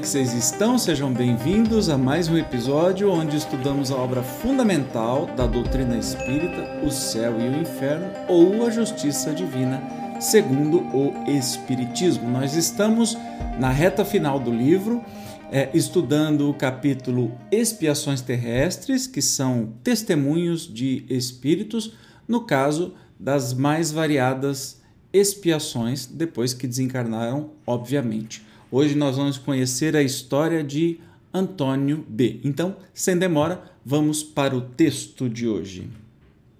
que 0.00 0.08
vocês 0.08 0.32
estão? 0.32 0.78
Sejam 0.78 1.12
bem-vindos 1.12 1.90
a 1.90 1.98
mais 1.98 2.26
um 2.26 2.38
episódio 2.38 3.12
onde 3.12 3.36
estudamos 3.36 3.90
a 3.90 3.96
obra 3.96 4.22
fundamental 4.22 5.26
da 5.36 5.46
doutrina 5.46 5.94
espírita, 5.98 6.80
o 6.82 6.90
céu 6.90 7.38
e 7.38 7.46
o 7.46 7.60
inferno, 7.60 8.10
ou 8.26 8.64
a 8.64 8.70
justiça 8.70 9.34
divina, 9.34 9.82
segundo 10.18 10.78
o 10.96 11.30
Espiritismo. 11.30 12.30
Nós 12.30 12.56
estamos 12.56 13.14
na 13.58 13.68
reta 13.68 14.02
final 14.02 14.40
do 14.40 14.50
livro, 14.50 15.04
é, 15.52 15.68
estudando 15.74 16.48
o 16.48 16.54
capítulo 16.54 17.38
Expiações 17.52 18.22
Terrestres, 18.22 19.06
que 19.06 19.20
são 19.20 19.74
testemunhos 19.84 20.62
de 20.62 21.04
espíritos, 21.10 21.92
no 22.26 22.46
caso 22.46 22.94
das 23.18 23.52
mais 23.52 23.92
variadas 23.92 24.80
expiações, 25.12 26.06
depois 26.06 26.54
que 26.54 26.66
desencarnaram, 26.66 27.50
obviamente. 27.66 28.48
Hoje 28.72 28.94
nós 28.94 29.16
vamos 29.16 29.36
conhecer 29.36 29.96
a 29.96 30.02
história 30.02 30.62
de 30.62 31.00
Antônio 31.34 32.04
B. 32.08 32.40
Então, 32.44 32.76
sem 32.94 33.18
demora, 33.18 33.64
vamos 33.84 34.22
para 34.22 34.56
o 34.56 34.60
texto 34.60 35.28
de 35.28 35.48
hoje. 35.48 35.90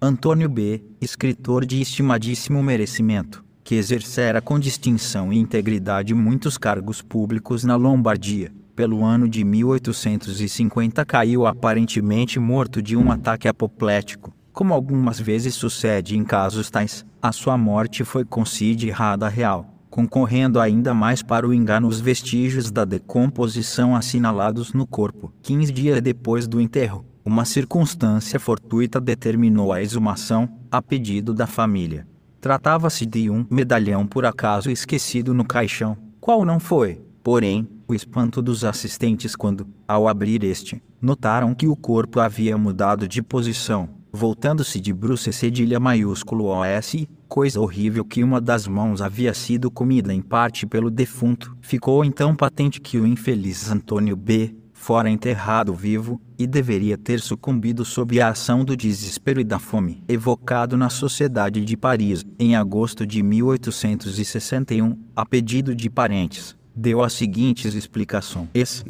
Antônio 0.01 0.49
B., 0.49 0.81
escritor 0.99 1.65
de 1.65 1.79
estimadíssimo 1.79 2.61
merecimento, 2.61 3.41
que 3.63 3.75
exercera 3.75 4.41
com 4.41 4.59
distinção 4.59 5.31
e 5.31 5.37
integridade 5.37 6.13
muitos 6.13 6.57
cargos 6.57 7.01
públicos 7.01 7.63
na 7.63 7.77
Lombardia, 7.77 8.51
pelo 8.75 9.05
ano 9.05 9.29
de 9.29 9.45
1850 9.45 11.05
caiu 11.05 11.45
aparentemente 11.45 12.41
morto 12.41 12.81
de 12.81 12.97
um 12.97 13.09
ataque 13.09 13.47
apoplético. 13.47 14.33
Como 14.51 14.73
algumas 14.73 15.17
vezes 15.17 15.55
sucede 15.55 16.17
em 16.17 16.25
casos 16.25 16.69
tais, 16.69 17.05
a 17.21 17.31
sua 17.31 17.57
morte 17.57 18.03
foi 18.03 18.25
considerada 18.25 19.29
real 19.29 19.70
concorrendo 19.91 20.59
ainda 20.59 20.93
mais 20.93 21.21
para 21.21 21.45
o 21.45 21.53
engano 21.53 21.87
os 21.87 21.99
vestígios 21.99 22.71
da 22.71 22.85
decomposição 22.85 23.93
assinalados 23.93 24.73
no 24.73 24.87
corpo. 24.87 25.31
15 25.43 25.71
dias 25.71 26.01
depois 26.01 26.47
do 26.47 26.61
enterro, 26.61 27.05
uma 27.23 27.43
circunstância 27.43 28.39
fortuita 28.39 29.01
determinou 29.01 29.73
a 29.73 29.81
exumação, 29.81 30.49
a 30.71 30.81
pedido 30.81 31.33
da 31.33 31.45
família. 31.45 32.07
Tratava-se 32.39 33.05
de 33.05 33.29
um 33.29 33.45
medalhão 33.51 34.07
por 34.07 34.25
acaso 34.25 34.71
esquecido 34.71 35.33
no 35.33 35.45
caixão, 35.45 35.95
qual 36.21 36.45
não 36.45 36.59
foi, 36.59 37.01
porém, 37.21 37.67
o 37.87 37.93
espanto 37.93 38.41
dos 38.41 38.63
assistentes 38.63 39.35
quando, 39.35 39.67
ao 39.85 40.07
abrir 40.07 40.43
este, 40.43 40.81
notaram 41.01 41.53
que 41.53 41.67
o 41.67 41.75
corpo 41.75 42.21
havia 42.21 42.57
mudado 42.57 43.07
de 43.07 43.21
posição, 43.21 43.89
voltando-se 44.11 44.79
de 44.79 44.93
bruxo 44.93 45.31
cedilha 45.33 45.79
maiúsculo 45.79 46.45
OS, 46.45 47.05
coisa 47.31 47.61
horrível 47.61 48.03
que 48.03 48.25
uma 48.25 48.41
das 48.41 48.67
mãos 48.67 49.01
havia 49.01 49.33
sido 49.33 49.71
comida 49.71 50.13
em 50.13 50.21
parte 50.21 50.67
pelo 50.67 50.91
defunto. 50.91 51.55
Ficou 51.61 52.03
então 52.03 52.35
patente 52.35 52.81
que 52.81 52.97
o 52.97 53.07
infeliz 53.07 53.71
Antônio 53.71 54.17
B. 54.17 54.53
fora 54.73 55.09
enterrado 55.09 55.73
vivo 55.73 56.19
e 56.37 56.45
deveria 56.45 56.97
ter 56.97 57.21
sucumbido 57.21 57.85
sob 57.85 58.19
a 58.19 58.27
ação 58.27 58.65
do 58.65 58.75
desespero 58.75 59.39
e 59.39 59.45
da 59.45 59.59
fome. 59.59 60.03
Evocado 60.09 60.75
na 60.75 60.89
Sociedade 60.89 61.63
de 61.63 61.77
Paris, 61.77 62.25
em 62.37 62.57
agosto 62.57 63.07
de 63.07 63.23
1861, 63.23 64.97
a 65.15 65.25
pedido 65.25 65.73
de 65.73 65.89
parentes, 65.89 66.53
deu 66.75 67.01
as 67.01 67.13
seguintes 67.13 67.75
explicações. 67.75 68.83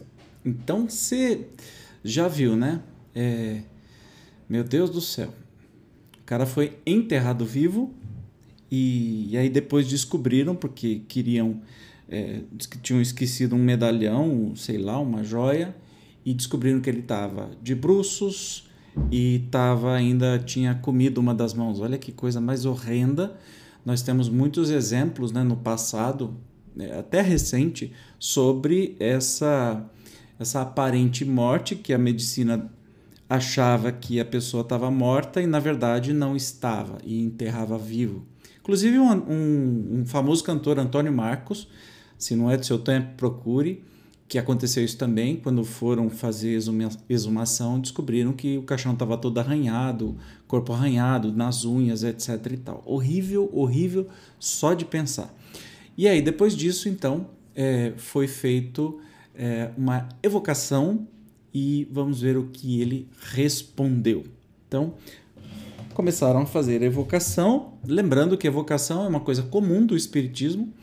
Então 0.44 0.90
você 0.90 1.48
já 2.04 2.28
viu, 2.28 2.56
né? 2.56 2.82
É... 3.14 3.62
Meu 4.50 4.64
Deus 4.64 4.90
do 4.90 5.00
céu. 5.00 5.32
O 6.20 6.24
cara 6.26 6.48
foi 6.48 6.80
enterrado 6.88 7.46
vivo 7.46 8.01
e, 8.72 9.28
e 9.32 9.38
aí 9.38 9.50
depois 9.50 9.88
descobriram, 9.88 10.56
porque 10.56 11.02
queriam, 11.08 11.62
é, 12.08 12.42
que 12.70 12.78
tinham 12.78 13.02
esquecido 13.02 13.56
um 13.56 13.60
medalhão, 13.60 14.54
sei 14.56 14.78
lá, 14.78 14.98
uma 14.98 15.24
joia, 15.24 15.76
e 16.26 16.34
descobriram 16.34 16.80
que 16.80 16.90
ele 16.90 17.00
estava 17.00 17.52
de 17.62 17.76
bruços 17.76 18.70
e 19.12 19.44
tava 19.52 19.94
ainda 19.94 20.40
tinha 20.40 20.76
comido 20.76 21.18
uma 21.18 21.34
das 21.34 21.54
mãos. 21.54 21.80
Olha 21.80 21.98
que 21.98 22.12
coisa 22.12 22.40
mais 22.40 22.66
horrenda. 22.66 23.36
Nós 23.86 24.02
temos 24.02 24.30
muitos 24.30 24.70
exemplos 24.70 25.32
né, 25.32 25.44
no 25.44 25.58
passado, 25.58 26.38
né, 26.76 26.98
até 26.98 27.22
recente, 27.22 27.92
sobre 28.20 28.96
essa, 29.00 29.84
essa 30.40 30.62
aparente 30.62 31.26
morte 31.26 31.76
que 31.76 31.92
a 31.92 31.98
medicina 31.98 32.72
achava 33.28 33.92
que 33.92 34.20
a 34.20 34.26
pessoa 34.26 34.62
estava 34.62 34.92
morta 34.92 35.42
e 35.42 35.48
na 35.48 35.60
verdade 35.60 36.14
não 36.14 36.36
estava 36.36 37.00
e 37.04 37.22
enterrava 37.22 37.78
vivo. 37.78 38.31
Inclusive, 38.62 39.00
um, 39.00 39.12
um, 39.12 40.00
um, 40.00 40.06
famoso 40.06 40.44
cantor, 40.44 40.80
Antônio 40.80 41.12
Marcos, 41.12 41.68
se 42.18 42.36
não 42.36 42.50
é 42.50 42.58
do 42.58 42.66
seu 42.66 42.78
tempo, 42.78 43.16
procure, 43.18 43.84
que 44.28 44.38
aconteceu 44.38 44.86
isso 44.86 44.98
também, 44.98 45.36
quando 45.36 45.64
foram 45.64 46.10
fazer 46.10 46.54
exuma, 46.54 46.90
exumação, 47.10 47.80
descobriram 47.80 48.32
que 48.32 48.58
o 48.58 48.64
caixão 48.64 48.94
estava 48.94 49.18
todo 49.18 49.38
arranhado, 49.40 50.16
corpo 50.48 50.72
arranhado, 50.72 51.34
nas 51.34 51.66
unhas, 51.66 52.04
etc 52.04 52.40
e 52.52 52.58
tal. 52.58 52.82
Horrível, 52.86 53.50
horrível, 53.52 54.08
só 54.40 54.74
de 54.74 54.86
pensar. 54.86 55.36
E 55.98 56.08
aí, 56.08 56.22
depois 56.22 56.56
disso, 56.56 56.88
então, 56.88 57.28
é, 57.54 57.94
foi 57.98 58.28
feito 58.28 59.02
é, 59.36 59.72
uma 59.78 60.08
evocação 60.24 61.08
e 61.54 61.88
vamos 61.92 62.22
ver 62.22 62.38
o 62.38 62.48
que 62.48 62.80
ele 62.80 63.10
respondeu. 63.34 64.24
Então, 64.68 64.94
começaram 65.92 66.42
a 66.42 66.46
fazer 66.46 66.82
evocação, 66.82 67.74
lembrando 67.86 68.38
que 68.38 68.48
evocação 68.48 69.06
é 69.06 69.08
uma 69.08 69.20
coisa 69.20 69.44
comum 69.44 69.86
do 69.86 69.96
espiritismo, 69.96 70.74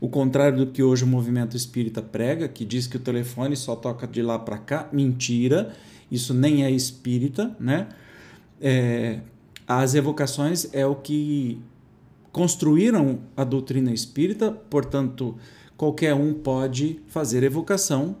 o 0.00 0.08
contrário 0.08 0.58
do 0.58 0.66
que 0.70 0.82
hoje 0.82 1.04
o 1.04 1.06
movimento 1.06 1.56
espírita 1.56 2.00
prega, 2.00 2.46
que 2.48 2.64
diz 2.64 2.86
que 2.86 2.96
o 2.96 3.00
telefone 3.00 3.56
só 3.56 3.74
toca 3.74 4.06
de 4.06 4.22
lá 4.22 4.38
para 4.38 4.58
cá, 4.58 4.88
mentira, 4.92 5.74
isso 6.10 6.32
nem 6.32 6.64
é 6.64 6.70
espírita, 6.70 7.54
né? 7.58 7.88
É, 8.60 9.20
as 9.66 9.94
evocações 9.94 10.68
é 10.72 10.86
o 10.86 10.94
que 10.94 11.60
construíram 12.32 13.18
a 13.36 13.44
doutrina 13.44 13.92
espírita, 13.92 14.50
portanto, 14.50 15.36
qualquer 15.76 16.14
um 16.14 16.32
pode 16.32 17.00
fazer 17.08 17.42
evocação, 17.42 18.16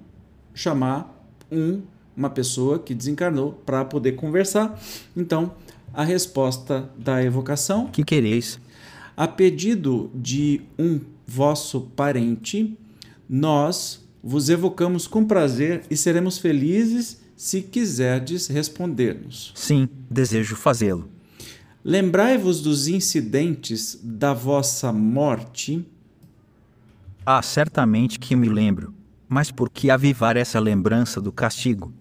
chamar 0.52 1.24
um, 1.50 1.82
uma 2.16 2.28
pessoa 2.28 2.78
que 2.78 2.94
desencarnou 2.94 3.52
para 3.64 3.84
poder 3.84 4.12
conversar. 4.12 4.78
Então, 5.16 5.52
a 5.92 6.04
resposta 6.04 6.90
da 6.96 7.22
evocação. 7.22 7.86
Que 7.86 8.04
quereis? 8.04 8.60
A 9.16 9.26
pedido 9.26 10.10
de 10.14 10.62
um 10.78 11.00
vosso 11.26 11.80
parente, 11.96 12.76
nós 13.28 14.06
vos 14.22 14.48
evocamos 14.48 15.06
com 15.06 15.24
prazer 15.24 15.82
e 15.90 15.96
seremos 15.96 16.38
felizes 16.38 17.20
se 17.36 17.62
quiserdes 17.62 18.48
responder-nos. 18.48 19.52
Sim, 19.54 19.88
desejo 20.10 20.56
fazê-lo. 20.56 21.08
Lembrai-vos 21.84 22.60
dos 22.60 22.88
incidentes 22.88 23.98
da 24.02 24.32
vossa 24.32 24.92
morte. 24.92 25.86
Ah, 27.24 27.40
certamente 27.40 28.18
que 28.18 28.34
me 28.34 28.48
lembro. 28.48 28.92
Mas 29.28 29.50
por 29.50 29.70
que 29.70 29.90
avivar 29.90 30.36
essa 30.36 30.58
lembrança 30.58 31.20
do 31.20 31.30
castigo? 31.30 31.92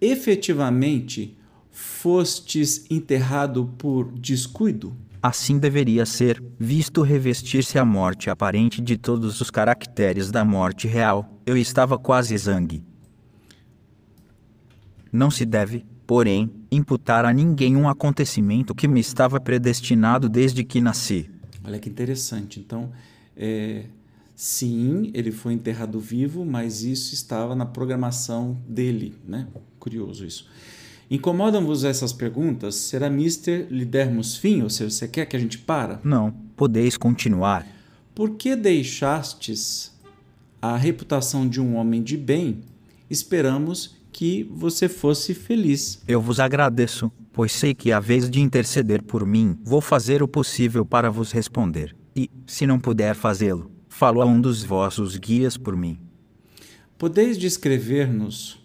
Efetivamente, 0.00 1.36
fostes 1.80 2.84
enterrado 2.90 3.72
por 3.78 4.12
descuido? 4.12 4.94
Assim 5.22 5.58
deveria 5.58 6.04
ser, 6.04 6.42
visto 6.58 7.00
revestir-se 7.00 7.78
a 7.78 7.84
morte 7.84 8.28
aparente 8.28 8.82
de 8.82 8.98
todos 8.98 9.40
os 9.40 9.50
caracteres 9.50 10.30
da 10.30 10.44
morte 10.44 10.86
real. 10.86 11.40
Eu 11.46 11.56
estava 11.56 11.98
quase 11.98 12.34
exangue. 12.34 12.82
Não 15.10 15.30
se 15.30 15.46
deve, 15.46 15.84
porém, 16.06 16.50
imputar 16.70 17.24
a 17.24 17.32
ninguém 17.32 17.76
um 17.76 17.88
acontecimento 17.88 18.74
que 18.74 18.86
me 18.86 19.00
estava 19.00 19.40
predestinado 19.40 20.28
desde 20.28 20.62
que 20.62 20.80
nasci. 20.80 21.30
Olha 21.64 21.78
que 21.78 21.88
interessante. 21.88 22.60
Então, 22.60 22.92
é, 23.34 23.84
sim, 24.36 25.10
ele 25.14 25.32
foi 25.32 25.54
enterrado 25.54 25.98
vivo, 25.98 26.44
mas 26.44 26.82
isso 26.82 27.14
estava 27.14 27.54
na 27.54 27.64
programação 27.64 28.58
dele, 28.68 29.14
né? 29.26 29.48
Curioso 29.78 30.26
isso. 30.26 30.46
Incomodam-vos 31.10 31.82
essas 31.82 32.12
perguntas? 32.12 32.76
Será 32.76 33.10
mister 33.10 33.66
lhe 33.68 33.84
dermos 33.84 34.36
fim? 34.36 34.62
Ou 34.62 34.70
seja, 34.70 34.90
você 34.90 35.08
quer 35.08 35.26
que 35.26 35.36
a 35.36 35.40
gente 35.40 35.58
para? 35.58 36.00
Não, 36.04 36.32
podeis 36.54 36.96
continuar. 36.96 37.66
Por 38.14 38.36
que 38.36 38.54
deixastes 38.54 39.92
a 40.62 40.76
reputação 40.76 41.48
de 41.48 41.60
um 41.60 41.74
homem 41.74 42.00
de 42.00 42.16
bem? 42.16 42.60
Esperamos 43.10 43.96
que 44.12 44.44
você 44.52 44.88
fosse 44.88 45.34
feliz. 45.34 46.00
Eu 46.06 46.20
vos 46.20 46.38
agradeço, 46.38 47.10
pois 47.32 47.50
sei 47.50 47.74
que 47.74 47.90
a 47.90 47.98
vez 47.98 48.30
de 48.30 48.40
interceder 48.40 49.02
por 49.02 49.26
mim, 49.26 49.58
vou 49.64 49.80
fazer 49.80 50.22
o 50.22 50.28
possível 50.28 50.86
para 50.86 51.10
vos 51.10 51.32
responder. 51.32 51.96
E, 52.14 52.30
se 52.46 52.68
não 52.68 52.78
puder 52.78 53.16
fazê-lo, 53.16 53.68
falo 53.88 54.22
a 54.22 54.26
um 54.26 54.40
dos 54.40 54.62
vossos 54.62 55.16
guias 55.16 55.56
por 55.56 55.76
mim. 55.76 55.98
Podeis 56.96 57.36
descrever-nos 57.36 58.59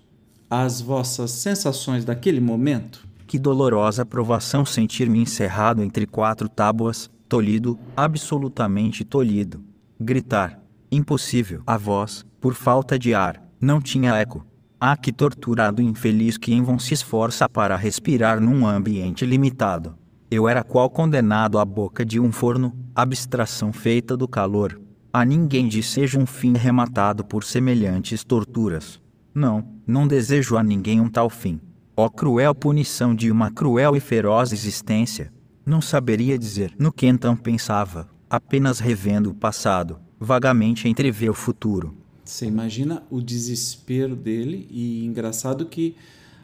as 0.49 0.81
vossas 0.81 1.31
sensações 1.31 2.05
daquele 2.05 2.39
momento? 2.39 3.07
Que 3.27 3.39
dolorosa 3.39 4.05
provação 4.05 4.65
sentir-me 4.65 5.19
encerrado 5.19 5.81
entre 5.81 6.05
quatro 6.05 6.47
tábuas, 6.47 7.09
tolhido, 7.27 7.77
absolutamente 7.95 9.03
tolhido. 9.03 9.63
Gritar. 9.99 10.61
Impossível. 10.91 11.63
A 11.65 11.77
voz, 11.77 12.25
por 12.39 12.53
falta 12.53 12.97
de 12.97 13.13
ar, 13.13 13.43
Não 13.59 13.81
tinha 13.81 14.15
eco. 14.15 14.45
Ah, 14.79 14.95
que 14.95 15.11
torturado 15.11 15.81
infeliz 15.81 16.37
que 16.37 16.53
em 16.53 16.61
vão 16.61 16.77
se 16.77 16.93
esforça 16.93 17.49
para 17.49 17.75
respirar 17.75 18.39
num 18.39 18.67
ambiente 18.67 19.25
limitado. 19.25 19.97
Eu 20.29 20.47
era 20.47 20.63
qual 20.63 20.89
condenado 20.89 21.57
à 21.57 21.65
boca 21.65 22.05
de 22.05 22.19
um 22.19 22.31
forno, 22.31 22.75
abstração 22.93 23.71
feita 23.71 24.15
do 24.15 24.27
calor. 24.27 24.79
A 25.11 25.23
ninguém 25.23 25.71
seja 25.81 26.19
um 26.19 26.25
fim 26.25 26.53
rematado 26.53 27.23
por 27.23 27.43
semelhantes 27.43 28.23
torturas. 28.23 29.01
Não, 29.35 29.67
não 29.85 30.07
desejo 30.07 30.55
a 30.55 30.63
ninguém 30.63 31.01
um 31.01 31.09
tal 31.09 31.29
fim. 31.29 31.59
Ó 31.97 32.07
cruel 32.07 32.55
punição 32.55 33.13
de 33.13 33.29
uma 33.29 33.51
cruel 33.51 33.93
e 33.93 33.99
feroz 33.99 34.53
existência. 34.53 35.29
Não 35.65 35.81
saberia 35.81 36.39
dizer 36.39 36.73
no 36.79 36.89
que 36.89 37.05
então 37.05 37.35
pensava, 37.35 38.07
apenas 38.29 38.79
revendo 38.79 39.31
o 39.31 39.35
passado, 39.35 39.99
vagamente 40.17 40.87
entrevê 40.87 41.29
o 41.29 41.33
futuro. 41.33 41.97
Você 42.23 42.45
imagina 42.45 43.03
o 43.09 43.21
desespero 43.21 44.15
dele 44.15 44.69
e 44.71 45.05
engraçado 45.05 45.65
que 45.65 45.97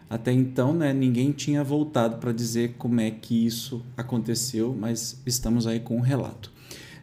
até 0.10 0.34
então, 0.34 0.74
né, 0.74 0.92
ninguém 0.92 1.32
tinha 1.32 1.64
voltado 1.64 2.18
para 2.18 2.34
dizer 2.34 2.76
como 2.78 3.00
é 3.00 3.10
que 3.10 3.46
isso 3.46 3.82
aconteceu, 3.96 4.76
mas 4.78 5.22
estamos 5.26 5.66
aí 5.66 5.80
com 5.80 5.96
um 5.96 6.02
relato. 6.02 6.52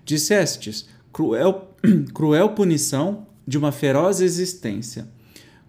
Dissestes, 0.05 0.87
cruel, 1.11 1.75
cruel 2.12 2.50
punição 2.50 3.26
de 3.46 3.56
uma 3.56 3.73
feroz 3.73 4.20
existência. 4.20 5.08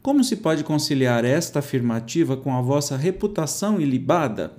Como 0.09 0.23
se 0.23 0.37
pode 0.37 0.63
conciliar 0.63 1.23
esta 1.23 1.59
afirmativa 1.59 2.35
com 2.35 2.51
a 2.57 2.61
vossa 2.61 2.97
reputação 2.97 3.79
ilibada? 3.79 4.57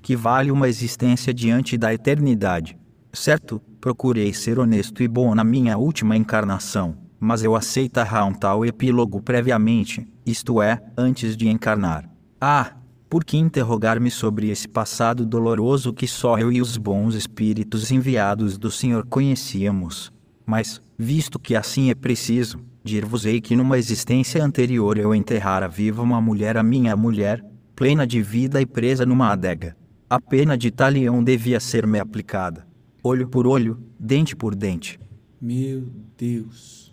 Que 0.00 0.14
vale 0.14 0.48
uma 0.52 0.68
existência 0.68 1.34
diante 1.34 1.76
da 1.76 1.92
eternidade. 1.92 2.78
Certo, 3.12 3.60
procurei 3.80 4.32
ser 4.32 4.60
honesto 4.60 5.02
e 5.02 5.08
bom 5.08 5.34
na 5.34 5.42
minha 5.42 5.76
última 5.76 6.16
encarnação, 6.16 6.96
mas 7.18 7.42
eu 7.42 7.56
aceitava 7.56 8.24
um 8.24 8.32
tal 8.32 8.64
epílogo 8.64 9.20
previamente, 9.20 10.06
isto 10.24 10.62
é, 10.62 10.80
antes 10.96 11.36
de 11.36 11.48
encarnar. 11.48 12.08
Ah, 12.40 12.76
por 13.10 13.24
que 13.24 13.36
interrogar-me 13.36 14.08
sobre 14.08 14.50
esse 14.50 14.68
passado 14.68 15.26
doloroso 15.26 15.92
que 15.92 16.06
só 16.06 16.38
eu 16.38 16.52
e 16.52 16.62
os 16.62 16.76
bons 16.76 17.16
espíritos 17.16 17.90
enviados 17.90 18.56
do 18.56 18.70
Senhor 18.70 19.04
conhecíamos? 19.04 20.12
Mas, 20.46 20.80
visto 20.96 21.40
que 21.40 21.56
assim 21.56 21.90
é 21.90 21.94
preciso, 21.96 22.60
dir-vos-ei 22.84 23.40
que 23.40 23.56
numa 23.56 23.78
existência 23.78 24.42
anterior 24.44 24.98
eu 24.98 25.14
enterrara 25.14 25.68
viva 25.68 26.02
uma 26.02 26.20
mulher 26.20 26.56
a 26.56 26.62
minha 26.62 26.96
mulher, 26.96 27.44
plena 27.74 28.06
de 28.06 28.22
vida 28.22 28.60
e 28.60 28.66
presa 28.66 29.06
numa 29.06 29.32
adega. 29.32 29.76
A 30.08 30.20
pena 30.20 30.58
de 30.58 30.70
talião 30.70 31.22
devia 31.22 31.58
ser-me 31.58 31.98
aplicada. 31.98 32.66
Olho 33.02 33.28
por 33.28 33.46
olho, 33.46 33.82
dente 33.98 34.36
por 34.36 34.54
dente. 34.54 35.00
Meu 35.40 35.88
Deus! 36.16 36.92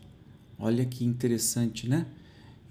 Olha 0.57 0.85
que 0.85 1.05
interessante, 1.05 1.87
né? 1.87 2.05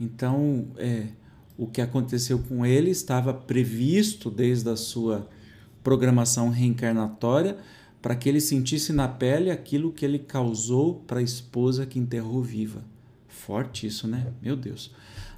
Então, 0.01 0.69
é, 0.77 1.09
o 1.57 1.67
que 1.67 1.81
aconteceu 1.81 2.39
com 2.39 2.65
ele 2.65 2.91
estava 2.91 3.35
previsto 3.35 4.31
desde 4.31 4.69
a 4.71 4.77
sua 4.77 5.29
programação 5.83 6.51
reencarnatória 6.51 7.57
para 8.01 8.15
que 8.15 8.29
ele 8.29 8.41
sentisse 8.41 8.93
na 8.93 9.09
pele 9.09 9.51
aquilo 9.51 9.93
que 9.93 10.05
ele 10.05 10.19
causou 10.19 10.97
para 11.07 11.19
a 11.19 11.23
esposa 11.23 11.87
que 11.87 11.99
enterrou 11.99 12.43
viva. 12.43 12.85
Forte 13.39 13.87
isso, 13.87 14.07
né? 14.09 14.27
Meu 14.43 14.57
Deus. 14.57 14.91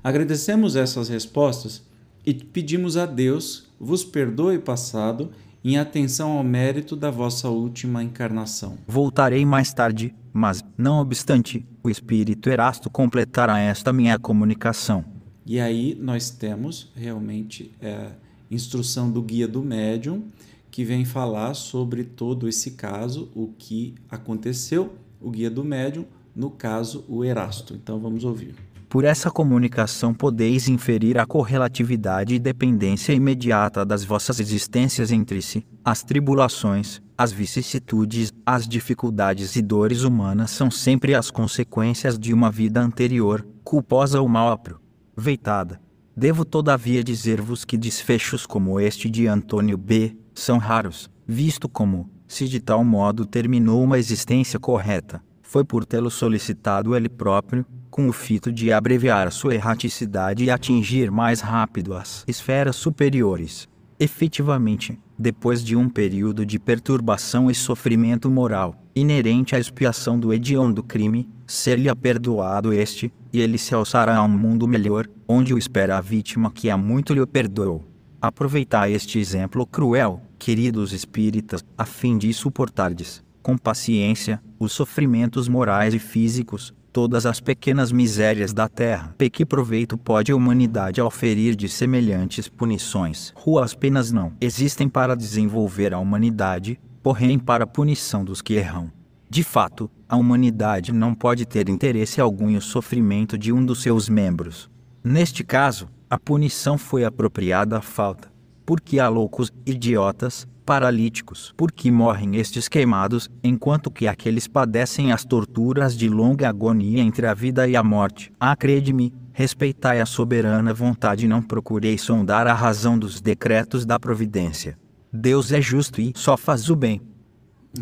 Agradecemos 0.02 0.75
essas 0.75 1.08
respostas 1.08 1.82
e 2.25 2.32
pedimos 2.35 2.97
a 2.97 3.06
Deus 3.06 3.69
vos 3.79 4.05
perdoe 4.05 4.58
passado 4.58 5.31
em 5.62 5.79
atenção 5.79 6.32
ao 6.32 6.43
mérito 6.43 6.97
da 6.97 7.11
vossa 7.11 7.49
última 7.49 8.02
encarnação. 8.02 8.79
Voltarei 8.87 9.44
mais 9.44 9.73
tarde, 9.73 10.14
mas, 10.32 10.64
não 10.76 11.00
obstante, 11.00 11.64
o 11.82 11.91
espírito 11.91 12.49
Erasto 12.49 12.88
completará 12.88 13.58
esta 13.58 13.93
minha 13.93 14.19
comunicação. 14.19 15.05
E 15.44 15.61
aí 15.61 15.97
nós 16.00 16.31
temos 16.31 16.91
realmente 16.97 17.73
é, 17.81 18.11
instrução 18.50 19.11
do 19.11 19.20
guia 19.20 19.47
do 19.47 19.62
médium 19.62 20.25
que 20.70 20.85
vem 20.85 21.05
falar 21.05 21.55
sobre 21.55 22.05
todo 22.05 22.49
esse 22.49 22.73
caso, 22.73 23.31
o 23.35 23.49
que 23.58 23.94
aconteceu, 24.08 24.94
o 25.20 25.31
guia 25.31 25.50
do 25.50 25.64
médium, 25.64 26.06
no 26.40 26.50
caso 26.50 27.04
o 27.06 27.22
Erasto. 27.22 27.75
Então 27.75 28.00
vamos 28.00 28.25
ouvir. 28.25 28.54
Por 28.88 29.04
essa 29.04 29.31
comunicação 29.31 30.14
podeis 30.14 30.69
inferir 30.69 31.19
a 31.19 31.26
correlatividade 31.26 32.34
e 32.34 32.38
dependência 32.38 33.12
imediata 33.12 33.84
das 33.84 34.02
vossas 34.02 34.40
existências 34.40 35.12
entre 35.12 35.42
si. 35.42 35.64
As 35.84 36.02
tribulações, 36.02 37.00
as 37.16 37.31
vicissitudes, 37.31 38.32
as 38.44 38.66
dificuldades 38.66 39.54
e 39.54 39.62
dores 39.62 40.02
humanas 40.02 40.50
são 40.50 40.70
sempre 40.70 41.14
as 41.14 41.31
consequências 41.31 42.19
de 42.19 42.32
uma 42.32 42.50
vida 42.50 42.81
anterior, 42.81 43.46
culposa 43.62 44.20
ou 44.20 44.28
mal 44.28 44.50
aproveitada. 44.50 45.78
Devo 46.16 46.44
todavia 46.44 47.04
dizer-vos 47.04 47.64
que 47.66 47.76
desfechos 47.76 48.46
como 48.46 48.81
este 48.81 49.08
de 49.08 49.26
Antônio 49.26 49.76
B. 49.76 50.16
são 50.34 50.58
raros, 50.58 51.08
visto 51.26 51.69
como, 51.69 52.10
se 52.26 52.48
de 52.48 52.58
tal 52.58 52.82
modo 52.82 53.25
terminou 53.26 53.82
uma 53.84 53.98
existência 53.98 54.58
correta, 54.58 55.22
foi 55.50 55.64
por 55.64 55.85
tê-lo 55.85 56.12
solicitado 56.12 56.94
ele 56.94 57.08
próprio, 57.08 57.67
com 57.91 58.08
o 58.08 58.12
fito 58.12 58.52
de 58.52 58.73
abreviar 58.73 59.32
sua 59.32 59.52
erraticidade 59.52 60.44
e 60.44 60.50
atingir 60.50 61.11
mais 61.11 61.41
rápido 61.41 61.93
as 61.93 62.23
esferas 62.29 62.76
superiores. 62.76 63.69
Efetivamente, 63.99 64.97
depois 65.19 65.64
de 65.64 65.75
um 65.75 65.88
período 65.88 66.47
de 66.47 66.56
perturbação 66.56 67.50
e 67.50 67.55
sofrimento 67.55 68.31
moral, 68.31 68.76
inerente 68.94 69.56
à 69.56 69.58
expiação 69.58 70.20
do 70.20 70.32
hediondo 70.32 70.85
crime, 70.85 71.29
ser-lhe 71.49 71.93
perdoado 71.97 72.73
este, 72.73 73.12
e 73.32 73.41
ele 73.41 73.58
se 73.58 73.75
alçará 73.75 74.19
a 74.19 74.23
um 74.23 74.29
mundo 74.29 74.69
melhor, 74.69 75.08
onde 75.26 75.52
o 75.52 75.58
espera 75.58 75.99
a 75.99 76.00
vítima 76.00 76.52
que 76.52 76.70
há 76.70 76.76
muito 76.76 77.12
lhe 77.12 77.26
perdoou. 77.26 77.85
Aproveitai 78.23 78.93
este 78.93 79.19
exemplo 79.19 79.67
cruel, 79.67 80.23
queridos 80.38 80.93
espíritas, 80.93 81.64
a 81.76 81.85
fim 81.85 82.17
de 82.17 82.32
suportardes, 82.32 83.20
com 83.43 83.58
paciência, 83.58 84.41
os 84.61 84.73
sofrimentos 84.73 85.49
morais 85.49 85.95
e 85.95 85.99
físicos, 85.99 86.75
todas 86.93 87.25
as 87.25 87.41
pequenas 87.41 87.91
misérias 87.91 88.53
da 88.53 88.69
terra. 88.69 89.15
E 89.19 89.31
que 89.31 89.47
proveito 89.47 89.97
pode 89.97 90.31
a 90.31 90.37
humanidade 90.37 91.01
oferir 91.01 91.57
de 91.57 91.67
semelhantes 91.67 92.47
punições? 92.47 93.33
Ruas 93.35 93.75
penas 93.75 94.12
não 94.12 94.35
existem 94.38 94.87
para 94.87 95.17
desenvolver 95.17 95.95
a 95.95 95.99
humanidade, 95.99 96.79
porém 97.02 97.38
para 97.38 97.64
a 97.64 97.67
punição 97.67 98.23
dos 98.23 98.43
que 98.43 98.55
erram. 98.55 98.93
De 99.31 99.43
fato, 99.43 99.90
a 100.07 100.17
humanidade 100.17 100.93
não 100.93 101.14
pode 101.14 101.47
ter 101.47 101.71
interesse 101.71 102.21
algum 102.21 102.50
no 102.50 102.61
sofrimento 102.61 103.38
de 103.38 103.52
um 103.52 103.64
dos 103.64 103.81
seus 103.81 104.11
membros. 104.11 104.69
Neste 105.02 105.43
caso, 105.43 105.88
a 106.11 106.19
punição 106.19 106.76
foi 106.76 107.05
apropriada 107.05 107.79
à 107.79 107.81
falta. 107.81 108.29
Porque 108.71 109.00
há 109.00 109.09
loucos, 109.09 109.53
idiotas, 109.67 110.47
paralíticos, 110.65 111.53
porque 111.57 111.91
morrem 111.91 112.37
estes 112.37 112.69
queimados, 112.69 113.29
enquanto 113.43 113.91
que 113.91 114.07
aqueles 114.07 114.47
padecem 114.47 115.11
as 115.11 115.25
torturas 115.25 115.99
de 115.99 116.09
longa 116.09 116.49
agonia 116.49 117.03
entre 117.03 117.27
a 117.27 117.35
vida 117.35 117.67
e 117.67 117.75
a 117.75 117.83
morte. 117.83 118.31
Acrede-me, 118.39 119.12
respeitai 119.33 120.00
a 120.00 120.07
soberana 120.07 120.73
vontade 120.73 121.25
e 121.25 121.29
não 121.29 121.43
procurei 121.43 121.99
sondar 121.99 122.47
a 122.47 122.55
razão 122.55 122.97
dos 122.97 123.21
decretos 123.21 123.85
da 123.85 123.99
providência. 123.99 124.79
Deus 125.12 125.50
é 125.50 125.61
justo 125.61 126.00
e 126.00 126.12
só 126.15 126.37
faz 126.37 126.71
o 126.71 126.77
bem. 126.77 127.00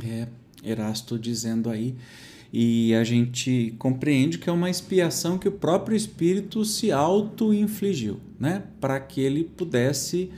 É, 0.03 0.27
Erasto 0.65 1.19
dizendo 1.19 1.69
aí, 1.69 1.97
e 2.51 2.95
a 2.95 3.05
gente 3.05 3.75
compreende 3.79 4.39
que 4.39 4.49
é 4.49 4.53
uma 4.55 4.71
expiação 4.71 5.37
que 5.37 5.49
o 5.49 5.53
próprio 5.53 5.95
espírito 5.95 6.65
se 6.65 6.91
auto-infligiu, 6.91 8.21
né? 8.41 8.63
Para 8.81 8.99
que 8.99 9.21
ele 9.21 9.45
pudesse 9.45 10.31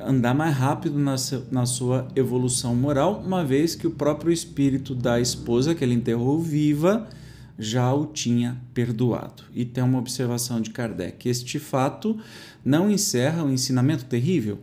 andar 0.00 0.34
mais 0.34 0.56
rápido 0.56 0.98
na, 0.98 1.66
sua 1.66 2.08
evolução 2.16 2.74
moral, 2.74 3.22
uma 3.24 3.44
vez 3.44 3.74
que 3.74 3.86
o 3.86 3.90
próprio 3.90 4.32
espírito 4.32 4.94
da 4.94 5.20
esposa 5.20 5.74
que 5.74 5.84
ele 5.84 5.94
enterrou 5.94 6.40
viva 6.40 7.08
já 7.58 7.92
o 7.92 8.06
tinha 8.06 8.60
perdoado. 8.72 9.44
E 9.54 9.64
tem 9.64 9.84
uma 9.84 9.98
observação 9.98 10.60
de 10.60 10.70
Kardec: 10.70 11.28
este 11.28 11.58
fato 11.58 12.18
não 12.64 12.90
encerra 12.90 13.44
o 13.44 13.50
ensinamento 13.50 14.04
terrível. 14.04 14.58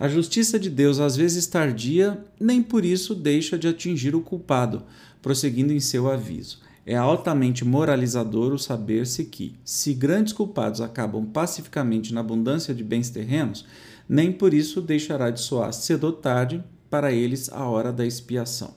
A 0.00 0.08
justiça 0.08 0.58
de 0.58 0.68
Deus, 0.68 0.98
às 0.98 1.14
vezes 1.16 1.46
tardia, 1.46 2.18
nem 2.40 2.60
por 2.60 2.84
isso 2.84 3.14
deixa 3.14 3.56
de 3.56 3.68
atingir 3.68 4.16
o 4.16 4.20
culpado, 4.20 4.82
prosseguindo 5.20 5.72
em 5.72 5.78
seu 5.78 6.10
aviso. 6.10 6.60
É 6.84 6.96
altamente 6.96 7.64
moralizador 7.64 8.52
o 8.52 8.58
saber-se 8.58 9.24
que, 9.26 9.54
se 9.64 9.94
grandes 9.94 10.32
culpados 10.32 10.80
acabam 10.80 11.24
pacificamente 11.24 12.12
na 12.12 12.18
abundância 12.18 12.74
de 12.74 12.82
bens 12.82 13.08
terrenos, 13.10 13.64
nem 14.12 14.30
por 14.30 14.52
isso 14.52 14.82
deixará 14.82 15.30
de 15.30 15.40
soar 15.40 15.72
cedo 15.72 16.04
ou 16.04 16.12
tarde 16.12 16.62
para 16.90 17.10
eles 17.10 17.50
a 17.50 17.64
hora 17.64 17.90
da 17.90 18.04
expiação. 18.04 18.74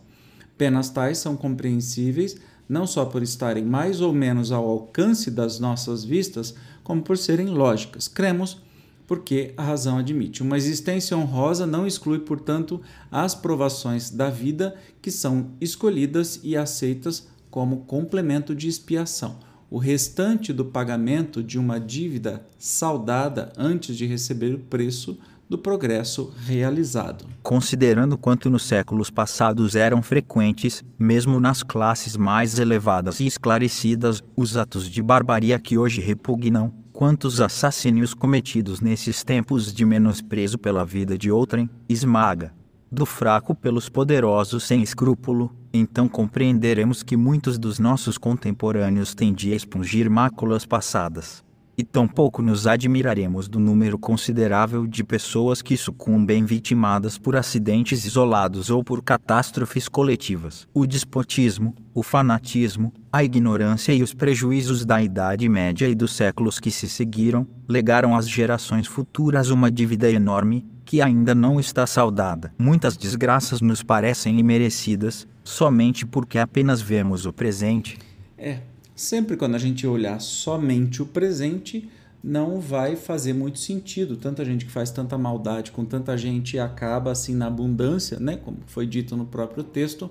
Penas 0.58 0.89
tais 0.89 1.18
são 1.18 1.36
compreensíveis 1.36 2.38
não 2.70 2.88
só 2.88 3.04
por 3.04 3.22
estarem 3.22 3.65
mais 3.65 4.00
ou 4.00 4.13
menos 4.13 4.50
ao 4.54 4.65
alcance 4.65 5.30
das 5.30 5.60
nossas 5.60 6.06
vistas, 6.06 6.56
como 6.86 7.01
por 7.01 7.18
serem 7.18 7.48
lógicas. 7.48 8.08
Cremos 8.08 8.62
porque 9.06 9.54
a 9.58 9.63
razão 9.63 9.98
admite. 9.98 10.42
Uma 10.42 10.56
existência 10.56 11.18
honrosa 11.18 11.68
não 11.68 11.86
exclui, 11.86 12.20
portanto, 12.20 12.82
as 13.12 13.36
provações 13.36 14.10
da 14.10 14.30
vida 14.30 14.74
que 15.01 15.12
são 15.12 15.51
escolhidas 15.60 16.39
e 16.44 16.56
aceitas 16.56 17.27
como 17.51 17.82
complemento 17.82 18.56
de 18.56 18.70
expiação. 18.70 19.38
O 19.70 19.78
restante 19.78 20.54
do 20.54 20.66
pagamento 20.66 21.44
de 21.44 21.58
uma 21.58 21.80
dívida 21.80 22.46
saldada 22.58 23.52
antes 23.58 23.98
de 23.98 24.06
receber 24.06 24.54
o 24.54 24.60
preço 24.60 25.18
do 25.50 25.58
progresso 25.58 26.34
realizado. 26.46 27.26
Considerando 27.44 28.18
quanto 28.18 28.50
nos 28.50 28.64
séculos 28.64 29.10
passados 29.10 29.76
eram 29.76 30.02
frequentes, 30.02 30.84
mesmo 30.98 31.40
nas 31.40 31.62
classes 31.62 32.18
mais 32.18 32.58
elevadas 32.58 33.20
e 33.20 33.28
esclarecidas, 33.28 34.24
os 34.36 34.58
atos 34.58 34.90
de 34.90 35.02
barbaria 35.04 35.60
que 35.60 35.78
hoje 35.78 36.02
repugnam, 36.02 36.74
quantos 36.92 37.42
assassínios 37.42 38.14
cometidos 38.14 38.82
nesses 38.82 39.24
tempos 39.24 39.72
de 39.74 39.86
menosprezo 39.86 40.58
pela 40.58 40.86
vida 40.86 41.18
de 41.18 41.30
outrem, 41.30 41.70
esmaga, 41.88 42.54
do 42.92 43.06
fraco 43.06 43.54
pelos 43.54 43.89
poderosos 43.89 44.63
sem 44.63 44.82
escrúpulo, 44.82 45.54
então 45.74 46.08
compreenderemos 46.08 47.04
que 47.04 47.18
muitos 47.18 47.58
dos 47.58 47.80
nossos 47.80 48.18
contemporâneos 48.18 49.13
têm 49.13 49.34
de 49.34 49.54
expungir 49.54 50.10
máculas 50.10 50.65
passadas. 50.65 51.44
E 51.77 51.84
tampouco 51.84 52.42
nos 52.42 52.65
admiraremos 52.68 53.50
do 53.50 53.60
número 53.60 54.00
considerável 54.00 54.88
de 54.88 55.04
pessoas 55.04 55.62
que 55.62 55.75
sucumbem 55.75 56.46
vitimadas 56.46 57.18
por 57.18 57.36
acidentes 57.36 58.06
isolados 58.06 58.70
ou 58.70 58.82
por 58.82 59.04
catástrofes 59.04 59.89
coletivas. 59.89 60.65
O 60.74 60.88
despotismo, 60.88 61.75
o 61.94 62.01
fanatismo, 62.01 62.94
a 63.12 63.25
ignorância 63.25 63.92
e 63.92 64.01
os 64.01 64.13
prejuízos 64.13 64.86
da 64.86 65.04
Idade 65.04 65.50
Média 65.50 65.89
e 65.89 65.96
dos 65.96 66.13
séculos 66.13 66.62
que 66.62 66.72
se 66.72 66.88
seguiram 66.88 67.46
legaram 67.68 68.15
às 68.15 68.30
gerações 68.30 68.88
futuras 68.88 69.50
uma 69.50 69.70
dívida 69.70 70.10
enorme 70.10 70.65
que 70.86 71.01
ainda 71.01 71.34
não 71.34 71.60
está 71.60 71.88
saldada. 71.88 72.54
Muitas 72.58 72.96
desgraças 72.96 73.60
nos 73.60 73.82
parecem 73.82 74.39
imerecidas 74.39 75.27
somente 75.44 76.06
porque 76.06 76.38
apenas 76.38 76.80
vemos 76.82 77.25
o 77.25 77.34
presente. 77.34 77.98
É, 78.38 78.60
Sempre 78.96 79.36
quando 79.36 79.56
a 79.56 79.60
gente 79.60 79.86
olhar 79.86 80.22
somente 80.22 81.01
o 81.01 81.06
presente, 81.06 81.89
não 82.24 82.62
vai 82.62 82.96
fazer 82.96 83.34
muito 83.34 83.60
sentido. 83.60 84.15
Tanta 84.15 84.46
gente 84.46 84.65
que 84.65 84.72
faz 84.72 84.89
tanta 84.89 85.18
maldade 85.18 85.72
com 85.72 85.84
tanta 85.84 86.18
gente 86.18 86.58
acaba 86.58 87.12
assim 87.12 87.36
na 87.36 87.48
abundância, 87.48 88.18
né? 88.20 88.38
Como 88.38 88.60
foi 88.65 88.88
dito 88.88 89.18
no 89.18 89.25
próprio 89.25 89.65
texto, 89.65 90.10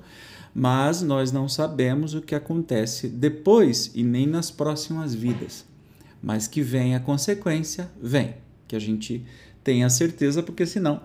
mas 0.54 1.00
nós 1.00 1.32
não 1.32 1.48
sabemos 1.48 2.14
o 2.14 2.20
que 2.20 2.34
acontece 2.34 3.08
depois 3.08 3.90
e 3.94 4.02
nem 4.02 4.26
nas 4.26 4.50
próximas 4.50 5.14
vidas. 5.14 5.64
Mas 6.22 6.46
que 6.46 6.60
vem 6.60 6.94
a 6.94 7.00
consequência, 7.00 7.90
vem. 8.00 8.34
Que 8.68 8.76
a 8.76 8.78
gente 8.78 9.24
tenha 9.64 9.88
certeza, 9.88 10.42
porque 10.42 10.66
senão 10.66 11.00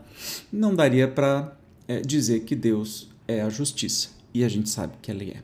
não 0.51 0.75
daria 0.75 1.07
para 1.07 1.57
é, 1.87 2.01
dizer 2.01 2.41
que 2.41 2.55
Deus 2.55 3.09
é 3.27 3.41
a 3.41 3.49
justiça. 3.49 4.09
E 4.33 4.43
a 4.43 4.49
gente 4.49 4.69
sabe 4.69 4.93
que 5.01 5.09
Ele 5.09 5.31
é. 5.31 5.41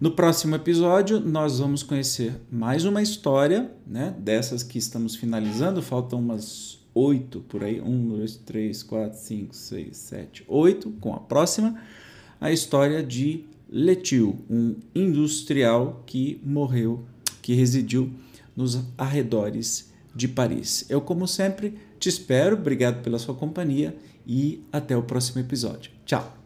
No 0.00 0.12
próximo 0.12 0.54
episódio, 0.54 1.18
nós 1.20 1.58
vamos 1.58 1.82
conhecer 1.82 2.34
mais 2.50 2.84
uma 2.84 3.02
história, 3.02 3.70
né? 3.86 4.14
Dessas 4.18 4.62
que 4.62 4.78
estamos 4.78 5.16
finalizando, 5.16 5.82
faltam 5.82 6.18
umas 6.18 6.78
oito 6.94 7.40
por 7.40 7.64
aí. 7.64 7.80
Um, 7.80 8.08
dois, 8.08 8.36
três, 8.36 8.82
quatro, 8.82 9.18
cinco, 9.18 9.54
seis, 9.54 9.96
sete, 9.96 10.44
oito. 10.46 10.90
Com 11.00 11.14
a 11.14 11.20
próxima, 11.20 11.80
a 12.40 12.52
história 12.52 13.02
de 13.02 13.44
Letiu, 13.68 14.38
um 14.48 14.76
industrial 14.94 16.04
que 16.06 16.40
morreu, 16.44 17.04
que 17.42 17.52
residiu 17.52 18.12
nos 18.54 18.78
arredores 18.96 19.90
de 20.14 20.28
Paris. 20.28 20.86
Eu, 20.88 21.00
como 21.00 21.26
sempre, 21.26 21.74
te 21.98 22.08
espero. 22.08 22.56
Obrigado 22.56 23.02
pela 23.02 23.18
sua 23.18 23.34
companhia 23.34 23.96
e 24.26 24.64
até 24.72 24.96
o 24.96 25.02
próximo 25.02 25.40
episódio. 25.40 25.90
Tchau! 26.04 26.45